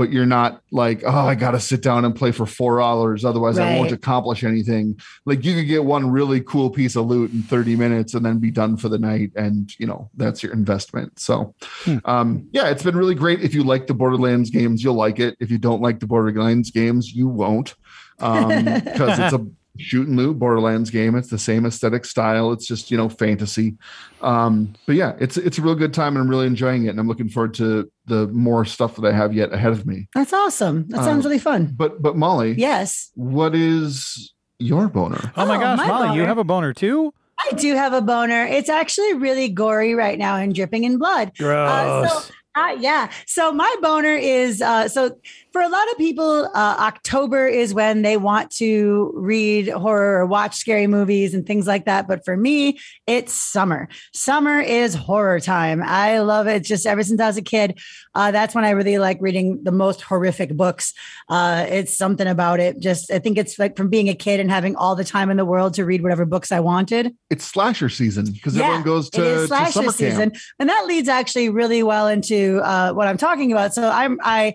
[0.00, 3.58] but you're not like oh i gotta sit down and play for four hours otherwise
[3.58, 4.98] i won't accomplish anything.
[5.26, 8.38] Like you could get one really cool piece of loot in 30 minutes and then
[8.38, 11.20] be done for the night and you know that's your investment.
[11.20, 11.98] So Hmm.
[12.06, 13.42] um yeah it's been really great.
[13.42, 15.36] If you like the borderlands games you'll like it.
[15.38, 17.74] If you don't like the borderlands games you won't
[18.20, 19.46] um because it's a
[19.80, 23.76] shoot and loot borderlands game it's the same aesthetic style it's just you know fantasy
[24.22, 27.00] um but yeah it's it's a real good time and i'm really enjoying it and
[27.00, 30.32] i'm looking forward to the more stuff that i have yet ahead of me That's
[30.32, 30.86] awesome.
[30.88, 31.72] That sounds Um, really fun.
[31.76, 33.10] but but molly Yes.
[33.14, 37.12] what is your boner Oh my Oh, gosh, my Molly, you have a boner too?
[37.50, 38.44] I do have a boner.
[38.44, 41.32] It's actually really gory right now and dripping in blood.
[41.38, 42.10] Gross.
[42.12, 43.10] so- Uh, yeah.
[43.26, 45.18] So my boner is uh, so
[45.52, 50.26] for a lot of people, uh, October is when they want to read horror or
[50.26, 52.06] watch scary movies and things like that.
[52.06, 53.88] But for me, it's summer.
[54.14, 55.82] Summer is horror time.
[55.82, 56.62] I love it.
[56.62, 57.80] Just ever since I was a kid,
[58.14, 60.94] uh, that's when I really like reading the most horrific books.
[61.28, 62.78] Uh, it's something about it.
[62.78, 65.36] Just I think it's like from being a kid and having all the time in
[65.36, 67.14] the world to read whatever books I wanted.
[67.28, 70.36] it's slasher season because Yeah, everyone goes it to, is to slasher summer season, camp
[70.58, 73.74] and that leads actually really well into uh, what I'm talking about.
[73.74, 74.54] So I'm I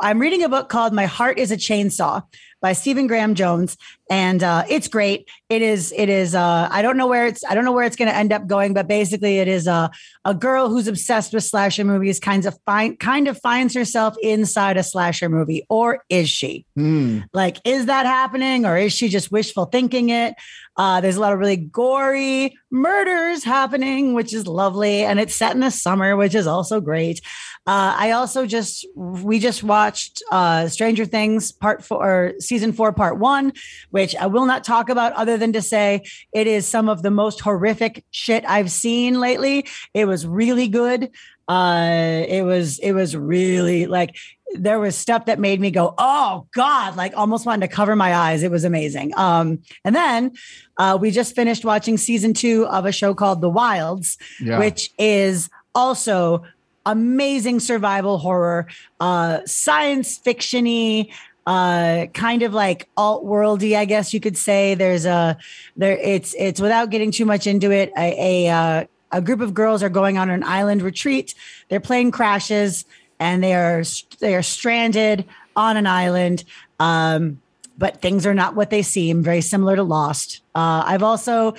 [0.00, 2.22] I'm reading a book called My Heart Is a Chainsaw
[2.60, 3.76] by Stephen Graham Jones,
[4.10, 5.28] and uh, it's great.
[5.48, 7.96] It is it is uh, I don't know where it's I don't know where it's
[7.96, 9.90] going to end up going, but basically it is a
[10.24, 14.76] a girl who's obsessed with slasher movies, kinds of find kind of finds herself inside
[14.76, 16.66] a slasher movie, or is she?
[16.74, 17.20] Hmm.
[17.32, 20.34] Like, is that happening or is she just wishful thinking it?
[20.76, 25.04] Uh, there's a lot of really gory murders happening, which is lovely.
[25.04, 27.20] And it's set in the summer, which is also great.
[27.66, 32.92] Uh, I also just, we just watched uh, Stranger Things part four, or season four,
[32.92, 33.52] part one,
[34.00, 37.10] which I will not talk about other than to say it is some of the
[37.10, 39.66] most horrific shit I've seen lately.
[39.92, 41.10] It was really good.
[41.46, 44.16] Uh, it was, it was really like,
[44.54, 48.14] there was stuff that made me go, oh God, like almost wanted to cover my
[48.14, 48.42] eyes.
[48.42, 49.12] It was amazing.
[49.16, 50.32] Um, and then
[50.78, 54.90] uh, we just finished watching season two of a show called The Wilds, yeah which
[54.98, 56.42] is also
[56.86, 58.66] amazing survival horror,
[59.00, 61.12] uh, science fictiony,
[61.46, 64.74] uh, kind of like alt worldy, I guess you could say.
[64.74, 65.36] There's a
[65.76, 65.96] there.
[65.96, 67.92] It's it's without getting too much into it.
[67.96, 71.34] A a, uh, a group of girls are going on an island retreat.
[71.68, 72.84] Their plane crashes
[73.18, 73.84] and they are
[74.18, 75.24] they are stranded
[75.56, 76.44] on an island.
[76.78, 77.40] Um,
[77.78, 79.22] but things are not what they seem.
[79.22, 80.42] Very similar to Lost.
[80.54, 81.54] Uh, I've also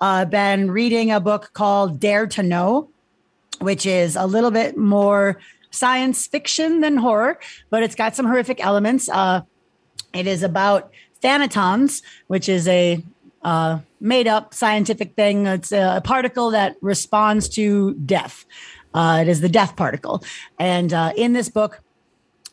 [0.00, 2.90] uh, been reading a book called Dare to Know,
[3.60, 5.38] which is a little bit more
[5.72, 9.08] science fiction than horror, but it's got some horrific elements.
[9.08, 9.42] Uh,
[10.14, 13.02] it is about thanatons, which is a
[13.42, 15.46] uh, made up scientific thing.
[15.46, 18.44] It's a particle that responds to death.
[18.94, 20.22] Uh, it is the death particle.
[20.58, 21.80] And uh, in this book,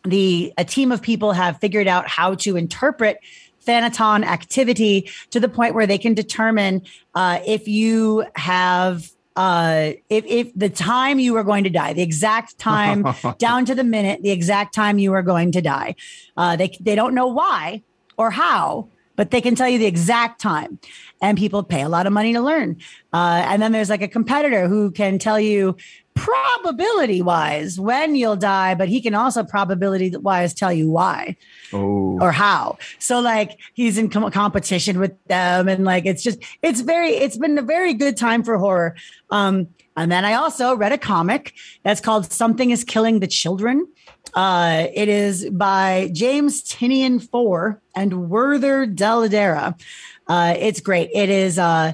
[0.03, 3.19] the a team of people have figured out how to interpret
[3.65, 6.81] thanaton activity to the point where they can determine
[7.15, 12.01] uh, if you have uh, if, if the time you are going to die, the
[12.01, 13.05] exact time
[13.37, 15.95] down to the minute, the exact time you are going to die.
[16.35, 17.81] Uh, they, they don't know why
[18.17, 20.77] or how, but they can tell you the exact time.
[21.21, 22.81] And people pay a lot of money to learn.
[23.13, 25.77] Uh, and then there's like a competitor who can tell you
[26.19, 31.35] probability wise when you'll die, but he can also probability wise tell you why
[31.73, 32.77] Oh, or how.
[32.99, 37.37] So like he's in com- competition with them, and like it's just it's very it's
[37.37, 38.95] been a very good time for horror.
[39.29, 41.53] Um, and then I also read a comic
[41.83, 43.87] that's called Something Is Killing the Children.
[44.33, 49.79] Uh, it is by James Tynion Four and Werther Dell'Edera.
[50.27, 51.09] Uh, it's great.
[51.13, 51.93] It is uh,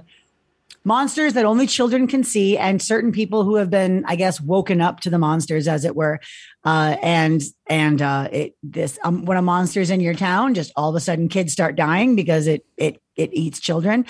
[0.86, 4.80] monsters that only children can see and certain people who have been i guess woken
[4.80, 6.20] up to the monsters as it were.
[6.64, 10.90] Uh, and and uh, it this um, when a monster's in your town just all
[10.90, 14.06] of a sudden kids start dying because it it it eats children.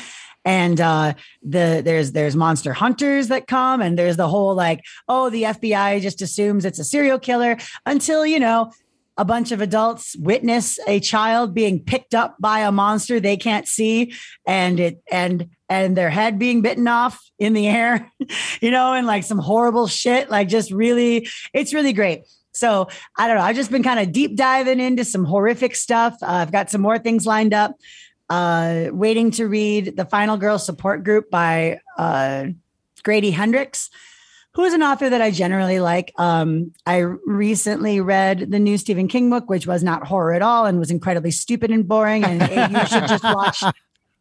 [0.46, 5.30] And uh the there's there's monster hunters that come and there's the whole like oh
[5.32, 8.72] the fbi just assumes it's a serial killer until you know
[9.18, 13.68] a bunch of adults witness a child being picked up by a monster they can't
[13.68, 14.14] see.
[14.46, 18.12] And it and and their head being bitten off in the air
[18.62, 23.28] you know and like some horrible shit like just really it's really great so i
[23.28, 26.52] don't know i've just been kind of deep diving into some horrific stuff uh, i've
[26.52, 27.76] got some more things lined up
[28.30, 32.46] uh waiting to read the final girl support group by uh
[33.04, 33.90] grady hendrix
[34.56, 36.14] who is an author that I generally like.
[36.18, 40.66] Um, I recently read the new Stephen King book, which was not horror at all
[40.66, 42.24] and was incredibly stupid and boring.
[42.24, 43.62] And you should just watch.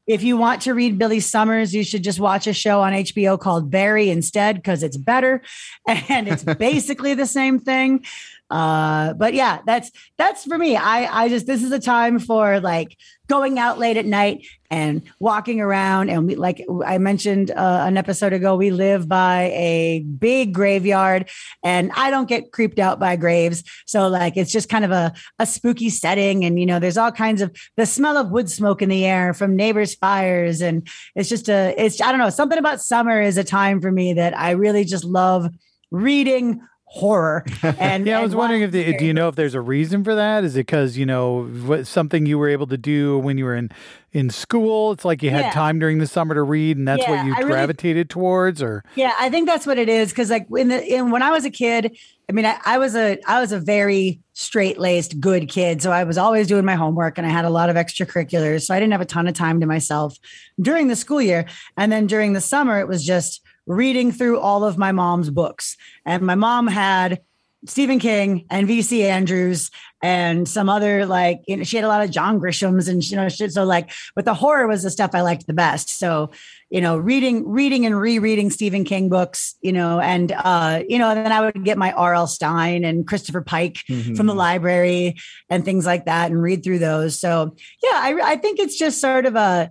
[0.07, 3.39] If you want to read Billy Summers, you should just watch a show on HBO
[3.39, 5.43] called Barry instead because it's better
[5.89, 8.05] and it's basically the same thing.
[8.51, 10.77] Uh, but yeah, that's that's for me.
[10.77, 15.03] I I just this is a time for like going out late at night and
[15.19, 16.11] walking around.
[16.11, 21.31] And we like i mentioned uh, an episode ago we live by a big graveyard
[21.63, 23.63] and i don't get creeped out by graves.
[23.87, 26.45] So like it's just kind of a, a spooky setting.
[26.45, 29.33] And you know there's all kinds of the smell of wood smoke in the air
[29.33, 30.61] from neighbors fires.
[30.61, 33.91] And it's just a it's i don't know something about summer is a time for
[33.91, 35.49] me that i really just love
[35.91, 36.61] reading
[36.95, 37.45] horror.
[37.63, 40.05] And yeah, I and was wondering if the, do you know if there's a reason
[40.05, 40.45] for that?
[40.45, 43.57] Is it because you know what, something you were able to do when you were
[43.57, 43.71] in
[44.13, 44.93] in school?
[44.93, 45.51] It's like you had Yeah.
[45.51, 48.63] time during the summer to read, and that's Yeah, what you I really- gravitated towards,
[48.63, 50.13] or Yeah, I think that's what it is.
[50.13, 51.97] Cause like in the in when I was a kid,
[52.29, 55.83] I mean, I, I was a I was a very straight laced good kid.
[55.83, 58.63] So I was always doing my homework and I had a lot of extracurriculars.
[58.63, 60.17] So I didn't have a ton of time to myself
[60.61, 61.45] during the school year.
[61.77, 65.77] And then during the summer, it was just reading through all of my mom's books.
[66.05, 67.21] And my mom had
[67.67, 69.71] Stephen King and VC Andrews
[70.03, 73.17] and some other like you know she had a lot of John Grisham's and you
[73.17, 73.53] know shit.
[73.53, 75.89] So like, but the horror was the stuff I liked the best.
[75.89, 76.31] So
[76.69, 81.09] you know, reading reading and rereading Stephen King books, you know, and uh, you know,
[81.09, 82.27] and then I would get my R.L.
[82.27, 83.79] Stine and Christopher Pike
[84.17, 85.17] from the library
[85.49, 87.19] and things like that, and read through those.
[87.19, 89.71] So yeah, I I think it's just sort of a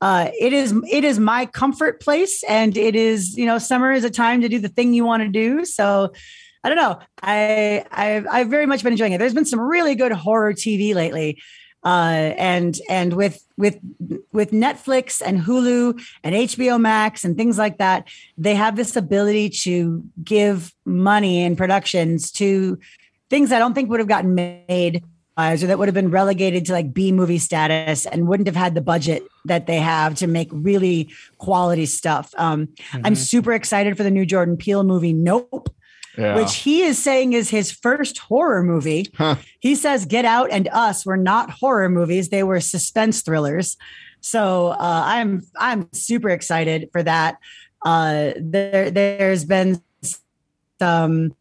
[0.00, 4.04] uh, it is it is my comfort place and it is you know summer is
[4.04, 5.64] a time to do the thing you want to do.
[5.64, 6.12] So
[6.62, 6.98] i don't know.
[7.22, 9.18] I i've, I've very much been enjoying it.
[9.18, 11.38] There's been some really good horror tv lately
[11.82, 13.78] uh, and and with with
[14.32, 19.48] with netflix and hulu and hbo max and things like that they have this ability
[19.48, 22.78] to give money in productions to
[23.30, 25.02] things i don't think would have gotten made
[25.38, 28.74] or that would have been relegated to like B movie status and wouldn't have had
[28.74, 32.34] the budget that they have to make really quality stuff.
[32.36, 32.68] Um,
[33.04, 35.74] I'm super excited for the new Jordan Peele movie, Nope,
[36.18, 36.36] Yeah.
[36.36, 39.06] which he is saying is his first horror movie.
[39.16, 39.36] Huh.
[39.60, 43.76] He says Get Out and Us were not horror movies; they were suspense thrillers.
[44.20, 47.38] So uh, I'm I'm super excited for that.
[47.82, 49.80] Uh, there there's been
[50.78, 51.34] some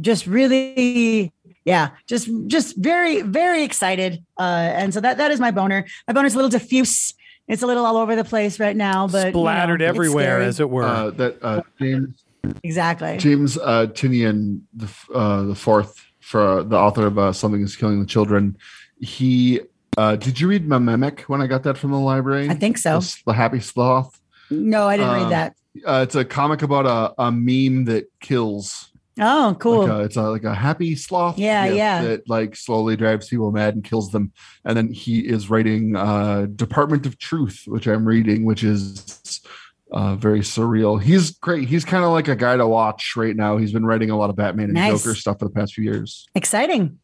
[0.00, 1.32] just really
[1.64, 4.42] yeah just just very very excited uh
[4.80, 7.14] and so that that is my boner my boner's a little diffuse
[7.48, 10.60] it's a little all over the place right now but you know, splattered everywhere, as
[10.60, 10.84] it were.
[10.84, 12.24] uh, that uh, James
[12.62, 17.62] exactly James uh, Tynion, the uh, the fourth, for uh, the author of uh, Something
[17.62, 18.56] Is Killing the Children,
[19.00, 19.60] he
[19.96, 22.50] Uh, did you read Memetic when I got that from the library?
[22.50, 22.98] I think so.
[23.00, 24.20] The, the Happy Sloth.
[24.50, 25.54] No, I didn't Um, read that.
[25.86, 28.90] Uh, it's a comic about a, a meme that kills.
[29.20, 29.86] Oh, cool.
[29.86, 31.38] Like a, it's a, like a happy sloth.
[31.38, 32.02] Yeah, yeah.
[32.02, 34.32] That like slowly drives people mad and kills them.
[34.64, 39.40] And then he is writing uh, Department of Truth, which I'm reading, which is
[39.92, 41.00] uh, very surreal.
[41.00, 41.68] He's great.
[41.68, 43.56] He's kind of like a guy to watch right now.
[43.56, 45.04] He's been writing a lot of Batman and Nice.
[45.04, 46.26] Joker stuff for the past few years.
[46.34, 46.98] Exciting.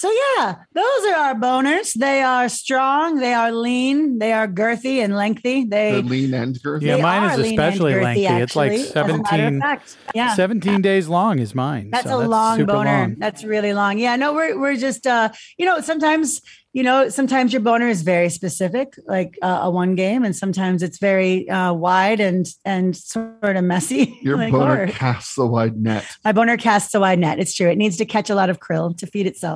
[0.00, 1.92] So yeah, those are our boners.
[1.92, 5.64] They are strong, they are lean, they are girthy and lengthy.
[5.64, 6.84] They The lean and girthy.
[6.84, 8.24] Yeah, mine is are lean and especially girthy, lengthy.
[8.24, 9.78] It's like actually, as a matter of 17.
[10.14, 10.34] Yeah.
[10.34, 11.90] 17 days long is mine.
[11.90, 12.90] That's so a long boner.
[12.90, 13.16] long.
[13.18, 13.98] That's really long.
[13.98, 16.40] Yeah, no, we're we're just uh, you know, sometimes
[16.72, 20.84] you know, sometimes your boner is very specific, like uh, a one game, and sometimes
[20.84, 24.18] it's very uh, wide and and sort of messy.
[24.22, 24.86] Your like boner horror.
[24.86, 26.06] casts a wide net.
[26.24, 27.40] My boner casts a wide net.
[27.40, 27.68] It's true.
[27.68, 29.49] It needs to catch a lot of krill to feed itself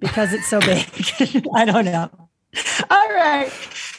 [0.00, 0.86] because it's so big.
[1.54, 2.10] I don't know.
[2.90, 3.52] All right.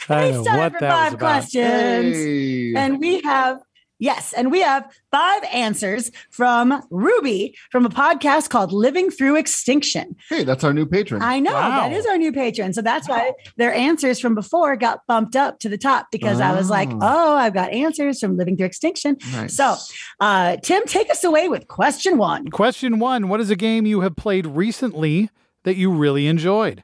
[0.09, 1.51] I don't It's know time what for that was five about.
[1.53, 2.23] questions.
[2.23, 2.73] Hey.
[2.75, 3.61] And we have,
[3.99, 10.15] yes, and we have five answers from Ruby from a podcast called Living Through Extinction.
[10.29, 11.21] hey, that's our new patron.
[11.21, 11.69] I know Wow.
[11.89, 12.73] that is our new patron.
[12.73, 16.53] So that's why their answers from before got bumped up to the top because I
[16.53, 16.99] was like, Oh.
[17.01, 19.17] oh, I've got answers from Living Through Extinction.
[19.31, 19.55] Nice.
[19.55, 19.75] So,
[20.19, 22.47] uh, Tim, take us away with question one.
[22.49, 25.29] Question one What is a game you have played recently
[25.63, 26.83] that you really enjoyed?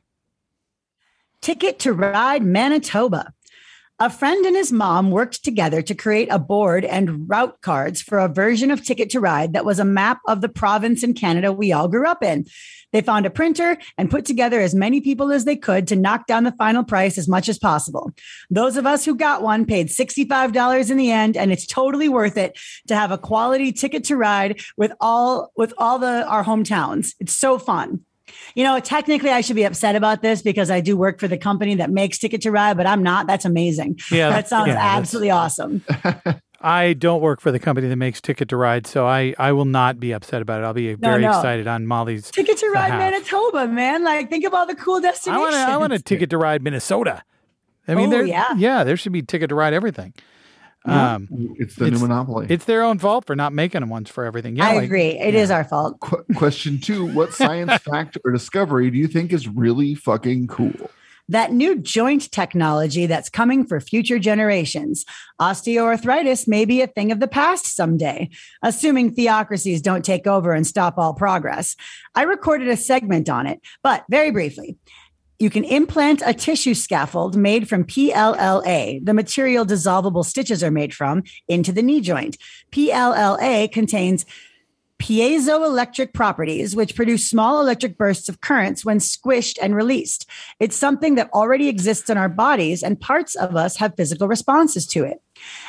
[1.41, 3.33] Ticket to Ride Manitoba.
[4.01, 8.17] A friend and his mom worked together to create a board and route cards for
[8.17, 11.53] a version of Ticket to Ride that was a map of the province in Canada
[11.53, 12.47] we all grew up in.
[12.93, 16.25] They found a printer and put together as many people as they could to knock
[16.25, 18.11] down the final price as much as possible.
[18.49, 22.37] Those of us who got one paid $65 in the end and it's totally worth
[22.37, 27.13] it to have a quality ticket to ride with all with all the our hometowns.
[27.19, 28.03] It's so fun.
[28.55, 31.37] You know, technically, I should be upset about this because I do work for the
[31.37, 33.27] company that makes Ticket to Ride, but I'm not.
[33.27, 33.99] That's amazing.
[34.11, 35.83] Yeah, that sounds yeah, that's- absolutely awesome.
[36.63, 39.65] I don't work for the company that makes Ticket to Ride, so I, I will
[39.65, 40.65] not be upset about it.
[40.65, 41.29] I'll be very no.
[41.29, 42.29] excited on Molly's.
[42.29, 42.99] Ticket to Ride half.
[42.99, 44.03] Manitoba, man.
[44.03, 45.41] Like, think of all the cool I destinations.
[45.41, 47.23] want to I want a Ticket to Ride Minnesota.
[47.87, 48.53] I mean, Oh, there, yeah.
[48.55, 50.13] yeah, there should be Ticket to Ride everything.
[50.85, 51.27] Um,
[51.59, 52.47] it's the it's- new monopoly.
[52.49, 54.55] it's their own fault for not making them ones for everything.
[54.55, 55.09] Yeah, I like- agree.
[55.19, 55.99] It is our fault.
[55.99, 60.73] Qu- question two What science fact or discovery do you think is really fucking cool?
[61.29, 65.05] That new joint technology that's coming for future generations.
[65.39, 68.29] Osteoarthritis may be a thing of the past someday,
[68.63, 71.75] assuming theocracies don't take over and stop all progress.
[72.15, 74.77] I recorded a segment on it, but very briefly.
[75.41, 80.93] You can implant a tissue scaffold made from PLLA, the material dissolvable stitches are made
[80.93, 82.37] from, into the knee joint.
[82.71, 84.23] PLLA contains
[85.01, 90.29] piezoelectric properties, which produce small electric bursts of currents when squished and released.
[90.59, 94.85] It's something that already exists in our bodies, and parts of us have physical responses
[94.89, 95.23] to it.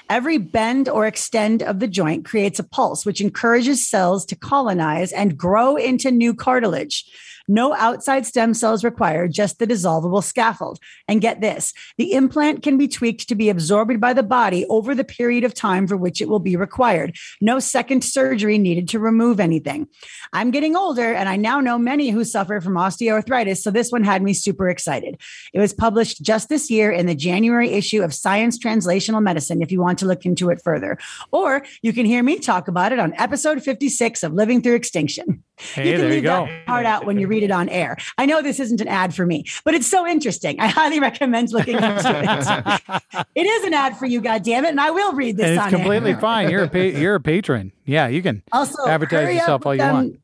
[0.09, 5.13] Every bend or extend of the joint creates a pulse, which encourages cells to colonize
[5.13, 7.05] and grow into new cartilage.
[7.49, 10.79] No outside stem cells required, just the dissolvable scaffold.
[11.09, 14.95] And get this the implant can be tweaked to be absorbed by the body over
[14.95, 17.17] the period of time for which it will be required.
[17.41, 19.89] No second surgery needed to remove anything.
[20.33, 24.05] I'm getting older, and I now know many who suffer from osteoarthritis, so this one
[24.05, 25.21] had me super excited.
[25.53, 29.73] It was published just this year in the January issue of Science Translational Medicine if
[29.73, 30.99] you want to look into it further.
[31.31, 35.43] Or you can hear me talk about it on episode 56 of Living Through Extinction.
[35.57, 36.47] Hey, you can there you leave go.
[36.47, 37.97] that part out when you read it on air.
[38.19, 40.59] I know this isn't an ad for me, but it's so interesting.
[40.61, 42.83] I highly recommend looking into
[43.17, 43.25] it.
[43.35, 46.13] it is an ad for you, goddammit, and I will read this and it's completely
[46.13, 46.21] air.
[46.21, 46.51] fine.
[46.51, 47.73] You're a pa- you're a patron.
[47.85, 48.43] Yeah, you can.
[48.51, 50.17] Also, advertise yourself all you them- want.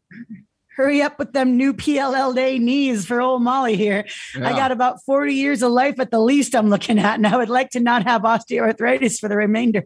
[0.79, 4.05] Hurry up with them new PLLA knees for old Molly here.
[4.37, 7.37] I got about 40 years of life at the least I'm looking at, and I
[7.37, 9.85] would like to not have osteoarthritis for the remainder.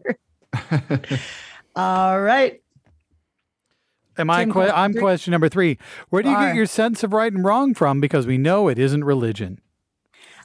[1.75, 2.61] All right.
[4.19, 4.45] Am I?
[4.45, 5.79] Que- I'm question number three.
[6.09, 6.45] Where do you Are.
[6.45, 7.99] get your sense of right and wrong from?
[7.99, 9.59] Because we know it isn't religion.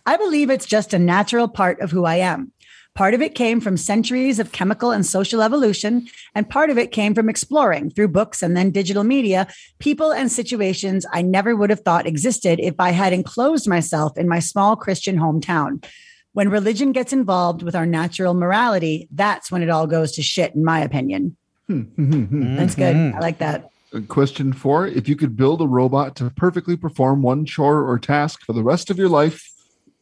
[0.06, 2.52] I believe it's just a natural part of who I am.
[2.94, 6.90] Part of it came from centuries of chemical and social evolution, and part of it
[6.90, 9.46] came from exploring through books and then digital media,
[9.78, 14.28] people and situations I never would have thought existed if I had enclosed myself in
[14.28, 15.84] my small Christian hometown.
[16.32, 20.54] When religion gets involved with our natural morality, that's when it all goes to shit,
[20.54, 21.36] in my opinion.
[21.68, 21.82] Hmm.
[21.96, 22.22] Hmm.
[22.24, 22.56] Hmm.
[22.56, 22.96] That's good.
[22.96, 23.14] Mhm.
[23.14, 23.70] I like that.
[24.08, 28.40] Question four If you could build a robot to perfectly perform one chore or task
[28.44, 29.50] for the rest of your life,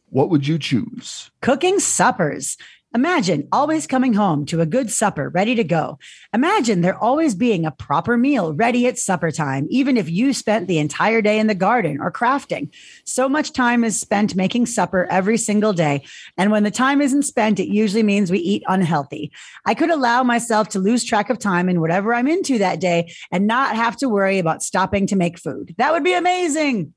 [0.09, 1.31] what would you choose?
[1.41, 2.57] Cooking suppers.
[2.95, 5.99] Imagine always coming home to a good supper ready to go.
[6.33, 10.67] Imagine there always being a proper meal ready at supper time, even if you spent
[10.67, 12.73] the entire day in the garden or crafting.
[13.03, 16.05] So much time is spent making supper every single day.
[16.37, 19.33] And when the time isn't spent, it usually means we eat unhealthy.
[19.65, 23.13] I could allow myself to lose track of time in whatever I'm into that day
[23.31, 25.75] and not have to worry about stopping to make food.
[25.77, 26.93] That would be amazing.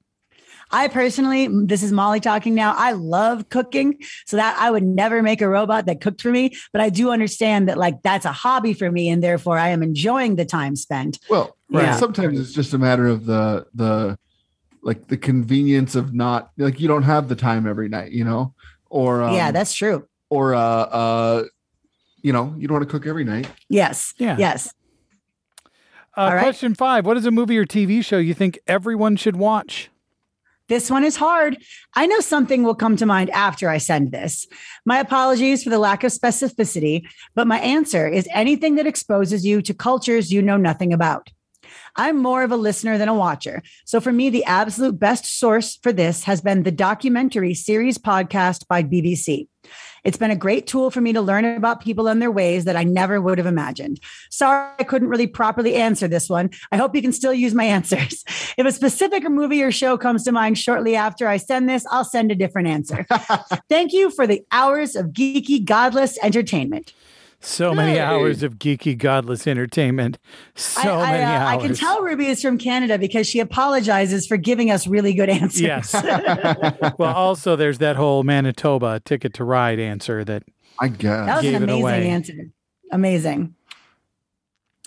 [0.72, 2.74] I personally, this is Molly talking now.
[2.76, 6.52] I love cooking, so that I would never make a robot that cooked for me.
[6.72, 9.82] But I do understand that like that's a hobby for me, and therefore I am
[9.82, 11.18] enjoying the time spent.
[11.28, 11.84] Well, Right.
[11.84, 11.96] yeah.
[11.96, 14.18] Sometimes it's just a matter of the the
[14.82, 18.54] like the convenience of not like you don't have the time every night, you know,
[18.88, 20.06] or um, yeah, that's true.
[20.30, 21.44] or uh uh
[22.22, 23.46] you know you don't want to cook every night.
[23.68, 24.14] Yes.
[24.18, 24.36] Yeah.
[24.38, 24.72] Yes.
[26.16, 26.42] Uh, All right.
[26.42, 29.89] Question five What is a movie or TV show you think everyone should watch?
[30.70, 31.58] This one is hard.
[31.96, 34.46] I know something will come to mind after I send this.
[34.86, 37.02] My apologies for the lack of specificity,
[37.34, 41.28] but my answer is anything that exposes you to cultures you know nothing about.
[41.96, 43.64] I'm more of a listener than a watcher.
[43.84, 48.68] So for me, the absolute best source for this has been the documentary series podcast
[48.68, 49.48] by BBC.
[50.05, 52.76] It's been a great tool for me to learn about people and their ways that
[52.76, 54.01] I never would have imagined.
[54.30, 56.51] Sorry, I couldn't really properly answer this one.
[56.72, 58.24] I hope you can still use my answers.
[58.57, 62.05] If a specific movie or show comes to mind shortly after I send this, I'll
[62.05, 63.07] send a different answer.
[63.68, 66.92] Thank you for the hours of geeky, godless entertainment.
[67.43, 70.18] So many hours of geeky, godless entertainment.
[70.55, 74.26] So I, I, many uh, I can tell Ruby is from Canada because she apologizes
[74.26, 75.61] for giving us really good answers.
[75.62, 75.95] Yes.
[76.99, 80.43] well, also, there's that whole Manitoba ticket to ride answer that.
[80.78, 81.26] I guess.
[81.26, 82.09] that was Gave an it amazing away.
[82.09, 82.34] answer.
[82.93, 83.55] Amazing.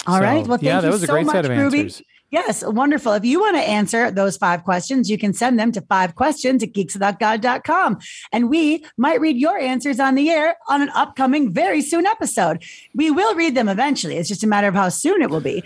[0.05, 0.47] All so, right.
[0.47, 1.79] Well, thank yeah, you that was a so great much, set of Ruby.
[1.81, 2.03] answers.
[2.33, 3.13] Yes, wonderful.
[3.13, 6.63] If you want to answer those five questions, you can send them to five questions
[6.63, 7.99] at geekswithoutgod.com.
[8.31, 12.63] And we might read your answers on the air on an upcoming very soon episode.
[12.95, 14.17] We will read them eventually.
[14.17, 15.63] It's just a matter of how soon it will be.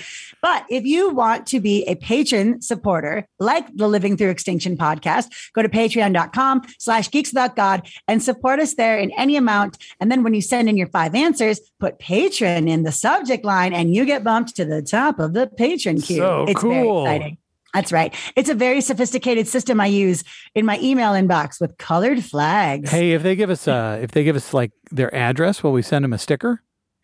[0.50, 5.28] But if you want to be a patron supporter, like the Living Through Extinction podcast,
[5.52, 9.78] go to patreon.com slash geeks without God and support us there in any amount.
[10.00, 13.74] And then when you send in your five answers, put patron in the subject line
[13.74, 16.16] and you get bumped to the top of the patron queue.
[16.16, 17.04] So it's very cool.
[17.04, 17.38] exciting.
[17.74, 18.16] That's right.
[18.38, 20.24] It's a very sophisticated system I use
[20.56, 22.90] in my email inbox with colored flags.
[22.90, 25.82] Hey, if they give us uh if they give us like their address, will we
[25.82, 26.64] send them a sticker?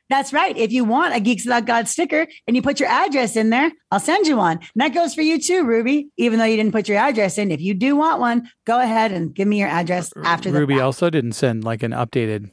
[0.09, 0.55] That's right.
[0.57, 3.71] If you want a Geeks Without God sticker and you put your address in there,
[3.91, 4.57] I'll send you one.
[4.57, 6.09] And that goes for you too, Ruby.
[6.17, 9.11] Even though you didn't put your address in, if you do want one, go ahead
[9.11, 10.83] and give me your address uh, after the Ruby fact.
[10.83, 12.51] also didn't send like an updated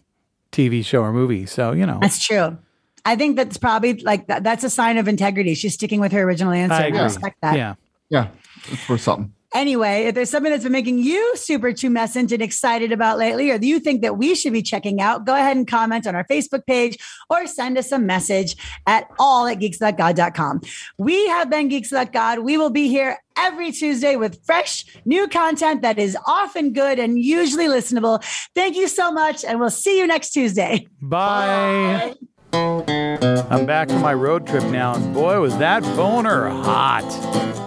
[0.53, 1.99] TV show or movie, so you know.
[2.01, 2.57] That's true.
[3.05, 5.55] I think that's probably like that, that's a sign of integrity.
[5.55, 6.75] She's sticking with her original answer.
[6.75, 7.57] I I, respect that.
[7.57, 7.75] Yeah.
[8.11, 8.29] Yeah,
[8.67, 9.33] it's for something.
[9.53, 13.57] Anyway, if there's something that's been making you super tumescent and excited about lately, or
[13.57, 16.65] you think that we should be checking out, go ahead and comment on our Facebook
[16.67, 16.97] page
[17.29, 20.61] or send us a message at all at geeks.god.com.
[20.99, 22.41] We have been Geeks Without God.
[22.41, 27.19] We will be here every Tuesday with fresh new content that is often good and
[27.19, 28.23] usually listenable.
[28.55, 30.87] Thank you so much, and we'll see you next Tuesday.
[31.01, 32.15] Bye.
[32.53, 37.60] I'm back from my road trip now, and boy, was that boner hot.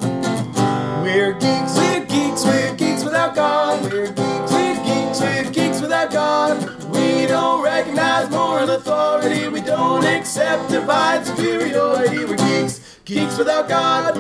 [1.03, 3.83] We're geeks, we're geeks, we're geeks without God.
[3.83, 6.63] We're geeks, we're geeks, we're geeks without God.
[6.95, 9.49] We don't recognize moral authority.
[9.49, 12.23] We don't accept divine superiority.
[12.23, 14.15] We're geeks, geeks without God.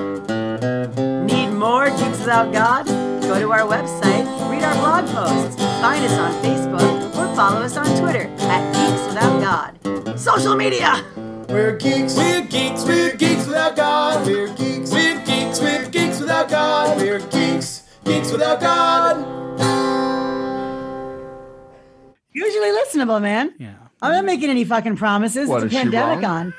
[1.25, 2.85] Need more Geeks Without God?
[3.21, 7.77] Go to our website, read our blog posts, find us on Facebook, or follow us
[7.77, 10.19] on Twitter at Geeks Without God.
[10.19, 11.01] Social media!
[11.47, 14.25] We're geeks, we're geeks, we're geeks without God.
[14.25, 15.12] We're geeks, we're geeks, we're geeks
[16.43, 16.97] without God.
[16.97, 19.17] We're geeks, geeks without God.
[22.31, 23.53] Usually listenable, man.
[23.57, 23.75] Yeah.
[24.01, 25.47] I'm not making any fucking promises.
[25.47, 26.53] What, it's a pandemic on.